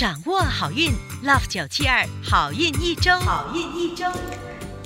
[0.00, 4.06] 掌握好运，Love 九七二好运一周，好运一周。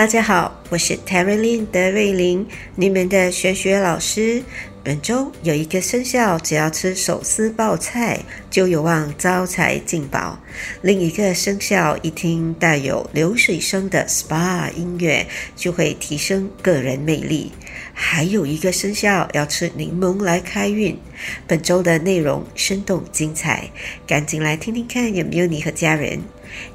[0.00, 4.42] 大家好，我是 Terry Lin 德瑞琳，你们的玄学老师。
[4.82, 8.18] 本周有一个生肖，只要吃手撕爆菜，
[8.50, 10.38] 就有望招财进宝；
[10.80, 17.52] 另一个生肖一听带有流水声的 SPA 音乐，就会提升个人魅力；
[17.92, 20.98] 还有一个生肖要吃柠檬来开运。
[21.46, 23.70] 本周的内容生动精彩，
[24.06, 26.22] 赶紧来听听看有没有你和家人。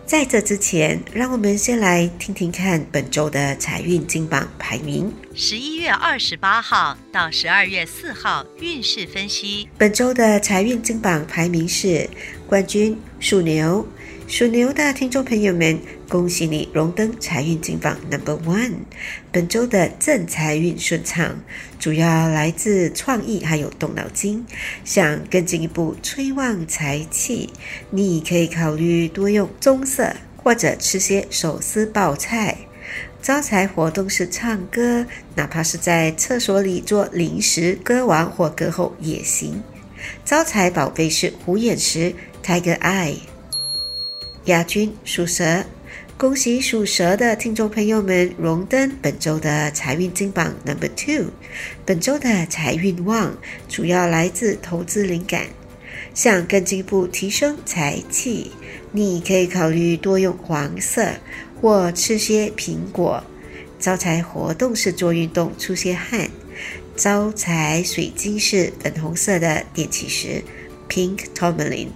[0.06, 5.12] 在这之前，让我们先来听听看本周的财运金榜排名。
[5.34, 9.68] 十一月二十八号到十二月四号运势分析。
[9.78, 12.10] 本周的财运金榜排名是
[12.48, 13.88] 冠军属牛。
[14.28, 18.76] 属牛的听众朋友们，恭喜你荣登财运金榜 Number One。
[19.32, 21.40] 本周的正财运顺畅，
[21.80, 24.46] 主要来自创意还有动脑筋。
[24.84, 27.50] 想更进一步催旺财气，
[27.90, 32.58] 你可以考虑多用棕色，或者吃些手撕爆菜。
[33.22, 39.64] 招财活动是唱歌，哪怕是在厕所里做临时歌王或歌后也行。
[40.24, 42.14] 招财宝贝是虎眼石
[42.44, 43.16] Tiger Eye。
[44.46, 45.64] 亚军属蛇，
[46.18, 51.26] 恭喜属蛇的听众朋友们荣登本周的财运金榜 Number Two。
[51.86, 55.48] 本周的财运旺，主要来自投资灵感。
[56.14, 58.52] 想更进一步提升财气，
[58.94, 61.06] 你可以考虑多用黄色
[61.60, 63.22] 或吃些苹果。
[63.78, 66.30] 招财活动是做运动出些汗。
[66.96, 70.42] 招财水晶是粉红色的电气石
[70.88, 71.90] Pink Tourmaline。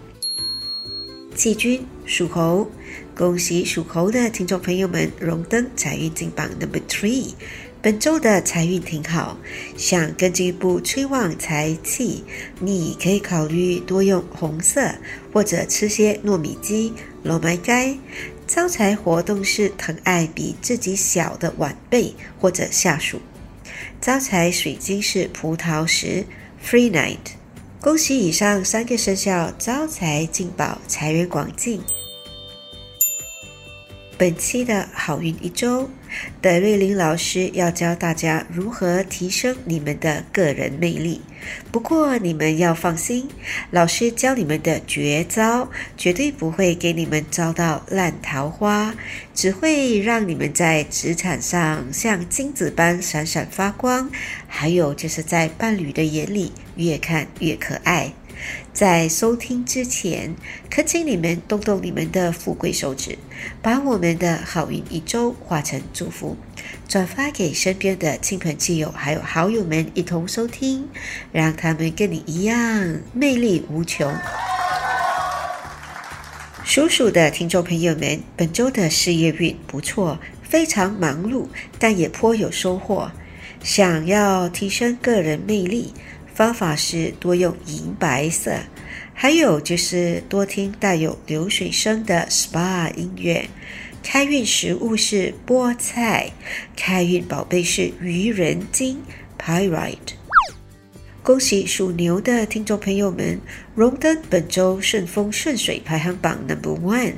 [1.34, 2.70] 季军属猴，
[3.20, 7.34] 恭喜属猴的听众朋友们荣登财运金榜 Number Three。
[7.82, 9.38] 本周的财运挺好，
[9.76, 12.24] 想更进一步催旺财气，
[12.62, 14.96] 你可以考虑多用红色，
[15.34, 16.94] 或者吃些糯米鸡、
[17.26, 18.00] 糯米鸡。
[18.48, 23.20] 招财活动是疼爱比自己小的晚辈或者下属。
[24.00, 26.24] 招财水晶是葡萄石
[26.66, 27.34] Free Night。
[27.82, 31.82] 恭喜以上三个生肖招财进宝，财源广进。
[34.20, 35.90] 本期的好运一周，
[36.42, 41.22] 德瑞琳老师要教大家如何提升你们的个人魅力。
[41.72, 43.30] 不过你们要放心，
[43.72, 48.94] 老师教你们的绝招绝对不会给你们招到烂桃花，
[49.34, 54.12] 只会让你们在职场上像金子般闪闪发光，
[54.50, 58.12] 还有就是在伴侣的眼里越看越可爱。
[58.80, 60.34] 在收听之前，
[60.70, 63.18] 恳请你们动动你们的富贵手指，
[63.62, 66.38] 把我们的好运一周化成祝福，
[66.88, 70.88] 转发给身边的亲朋戚友还有好友们一同收听，
[71.34, 74.16] 让他们跟你一样魅力无穷。
[76.64, 81.48] 属鼠的听众朋友们，本周的事业运不错，非常忙碌，
[81.78, 83.12] 但也颇有收获。
[83.62, 85.94] 想要提升个人魅力。
[86.40, 88.60] 方法是多用银白色，
[89.14, 93.50] 还有就是多听带有流水声的 SPA 音乐。
[94.02, 96.32] 开运食物是菠菜，
[96.78, 99.02] 开运宝贝是愚人金
[99.38, 100.14] Pyrite。
[101.22, 103.42] 恭喜属牛的听众朋友们
[103.76, 107.16] 荣登本周顺风顺水排行榜 Number One。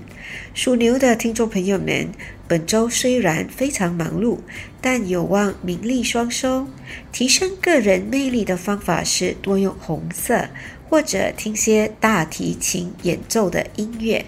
[0.56, 2.10] 属牛的听众朋友们，
[2.52, 4.40] 本周虽然非常忙碌，
[4.82, 6.68] 但有望名利双收。
[7.10, 10.50] 提升个人魅力的方法是多用红色，
[10.90, 14.26] 或者听些大提琴演奏的音乐。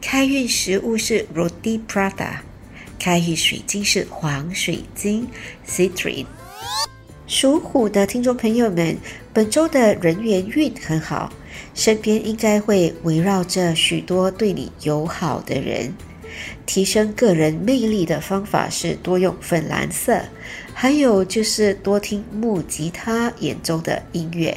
[0.00, 2.38] 开运食物是 Roti Prata，
[2.98, 5.28] 开运水晶是黄水晶
[5.64, 6.26] Citrine。
[7.28, 8.96] 属虎的听众朋友们，
[9.32, 11.32] 本周的人缘运很好，
[11.72, 15.94] 身边应该会围绕着许多对你友好的人。
[16.66, 20.20] 提升个人魅力的方法是多用粉蓝色，
[20.74, 24.56] 还有就是多听木吉他演奏的音乐。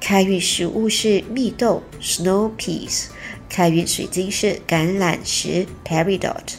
[0.00, 3.06] 开运食物是蜜豆 （Snow Peas），
[3.48, 6.54] 开运水晶是橄榄石 （Peridot）。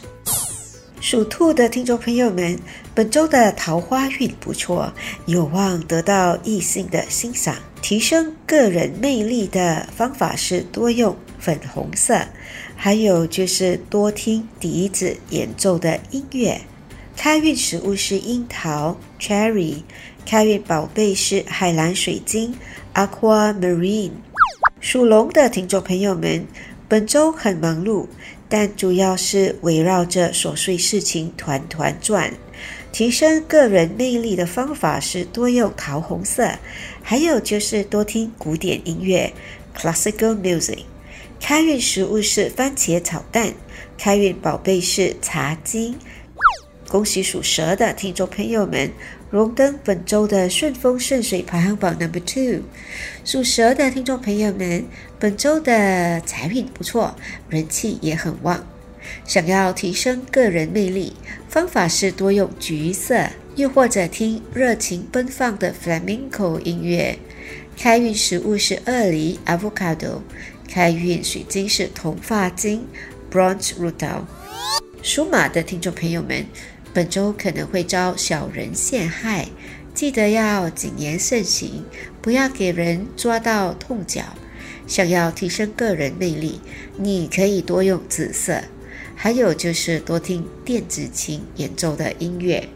[1.00, 2.58] 属兔的听众朋友们，
[2.94, 4.92] 本周的桃花运不错，
[5.26, 7.56] 有望得到异性的欣赏。
[7.80, 12.20] 提升个人魅力的方法是多用粉红色，
[12.82, 16.62] 还有就是多听笛子演奏的音乐。
[17.14, 19.82] 开运食物是樱桃 （Cherry），
[20.24, 22.54] 开运宝贝是海蓝水晶
[22.94, 24.12] （Aquamarine）。
[24.80, 26.46] 属龙的听众朋友们，
[26.88, 28.06] 本周很忙碌。
[28.48, 32.32] 但主要是围绕着琐碎事情团团转。
[32.90, 36.52] 提升个人魅力的方法是多用桃红色，
[37.02, 39.34] 还有就是多听古典音乐
[39.76, 40.84] （classical music）。
[41.40, 43.54] 开运食物是番茄炒蛋，
[43.98, 45.94] 开运宝贝是茶巾。
[46.88, 48.92] 恭喜属蛇的听众朋友们，
[49.30, 52.62] 荣登本周的顺风顺水排行榜 number two。
[53.24, 54.84] 属蛇的听众朋友们，
[55.18, 57.16] 本周的财运不错，
[57.48, 58.64] 人气也很旺。
[59.24, 61.14] 想要提升个人魅力，
[61.48, 63.26] 方法是多用橘色，
[63.56, 67.18] 又或者听热情奔放的 flamenco 音乐。
[67.76, 70.20] 开运食物是鳄梨 avocado，
[70.70, 72.86] 开运水晶是铜发晶
[73.30, 74.22] bronze rutil。
[75.02, 76.46] 属马的听众朋友们。
[76.92, 79.46] 本周可能会遭小人陷害，
[79.94, 81.84] 记得要谨言慎行，
[82.20, 84.24] 不要给人抓到痛脚。
[84.88, 86.60] 想要提升个人魅力，
[86.96, 88.60] 你可以多用紫色，
[89.14, 92.68] 还有就是多听电子琴演奏的音乐。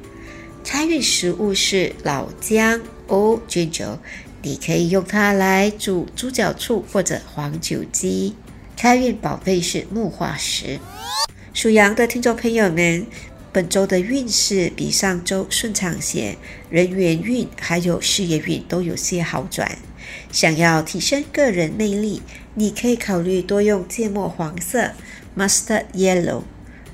[0.63, 3.99] 开运食物是老姜 （old ginger，
[4.45, 8.37] 你可以用它来煮猪脚醋或者黄酒鸡。
[8.77, 10.79] 开运宝贝是木化石。
[11.55, 13.07] 属羊的听众朋友们。
[13.55, 16.37] 本周的运势比上周顺畅些，
[16.71, 19.79] 人缘运还有事业运都有些好转。
[20.33, 22.21] 想要提升个人魅力，
[22.55, 24.91] 你可以考虑多用芥末黄色
[25.39, 26.43] （mustard yellow），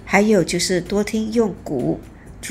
[0.05, 1.99] 还有就是多听用鼓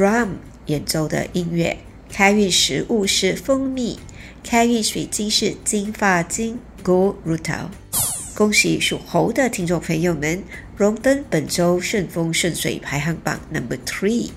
[0.66, 1.78] 演奏的音乐。
[2.12, 3.98] 开运食物是蜂蜜，
[4.44, 7.70] 开运水晶是金发晶 （gold rutil）。
[8.36, 10.44] 恭喜属猴的听众朋友们，
[10.76, 14.32] 荣登本周顺风顺水排行榜 number three。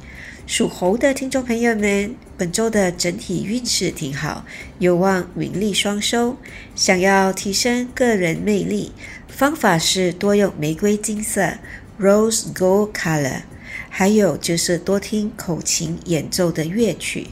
[0.46, 4.44] 属猴的听众朋友们，本周的整体运势挺好，
[4.78, 6.36] 有望名利双收。
[6.76, 8.92] 想要提升个人魅力，
[9.28, 11.54] 方法是多用玫瑰金色
[11.98, 13.42] （rose gold color），
[13.88, 17.28] 还有就是多听口琴演奏的乐曲。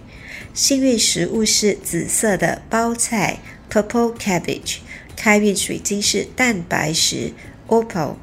[0.54, 3.38] 幸运食物是紫色的包菜
[3.70, 4.78] （purple cabbage）。
[5.16, 7.32] 开运水晶是蛋白石
[7.68, 8.14] （opal）。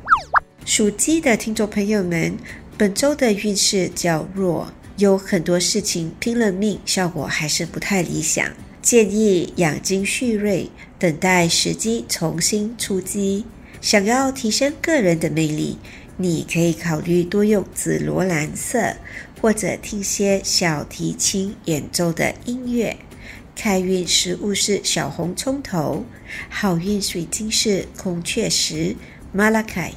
[0.65, 2.35] 属鸡的听众朋友们，
[2.77, 8.51] 本周的运势较弱，有很多事情拼了命，效果还是不太理想。
[8.81, 13.45] 建议养精蓄锐，等待时机重新出击。
[13.79, 15.77] 想要提升个人的魅力，
[16.17, 18.95] 你可以考虑多用紫罗兰色，
[19.41, 22.97] 或者听些小提琴演奏的音乐。
[23.55, 26.05] 开运食物是小红葱头，
[26.49, 28.95] 好运水晶是孔雀石
[29.35, 29.91] （Malachi）。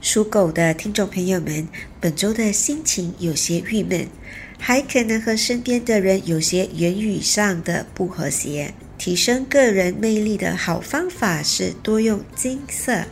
[0.00, 1.66] 属狗的听众朋友们，
[2.00, 4.06] 本周的心情有些郁闷，
[4.56, 8.72] 还可能和身边的人有些言语上的不和谐。
[8.98, 13.04] 提升个人魅力的好方法是多用金色，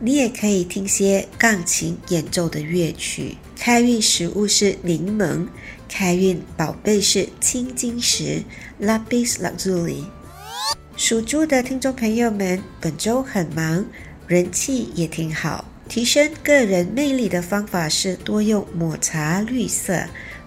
[0.00, 3.36] 你也可以听些钢琴演奏的乐曲。
[3.56, 5.46] 开运食物是柠檬。
[5.88, 8.42] 开运宝贝是青金石
[8.80, 10.04] （Lapis Lazuli）。
[10.96, 13.84] 属猪的听众朋友们，本周很忙，
[14.26, 15.64] 人气也挺好。
[15.88, 20.04] 提升个人魅力的方法是多用抹茶绿色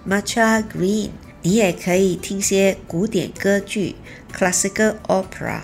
[0.08, 1.10] （Matcha Green）。
[1.42, 3.96] 你也可以听些古典歌剧
[4.32, 5.62] （Classical Opera），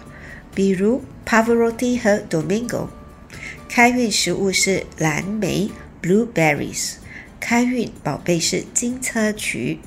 [0.54, 2.88] 比如 Pavarotti 和 Domingo。
[3.78, 5.70] 开运食物是蓝莓
[6.02, 6.94] （Blueberries）。
[7.40, 9.78] 开运宝贝是金车渠。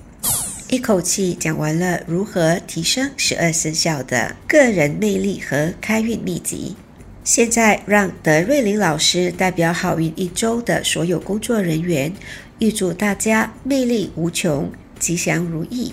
[0.69, 6.77] 一口气讲完了如何提升十二生肖的个人魅力和开运秘籍。
[7.25, 12.13] 现在让德瑞琳老师代表好运一周的所有工作人员，
[12.61, 15.93] 预祝大家魅力无穷，吉祥如意。